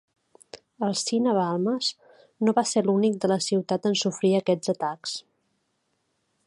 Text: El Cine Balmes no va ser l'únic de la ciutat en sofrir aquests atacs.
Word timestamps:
El 0.85 0.95
Cine 1.01 1.33
Balmes 1.39 1.89
no 2.47 2.55
va 2.61 2.65
ser 2.71 2.83
l'únic 2.87 3.21
de 3.27 3.31
la 3.33 3.39
ciutat 3.49 3.87
en 3.91 3.99
sofrir 4.05 4.35
aquests 4.39 4.75
atacs. 4.77 5.17